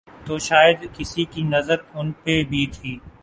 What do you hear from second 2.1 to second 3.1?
پہ بھی تھی۔